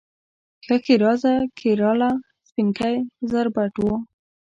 [0.63, 2.11] ښه ښېرازه کیراله،
[2.47, 2.95] سپینکۍ
[3.31, 3.85] زربټ و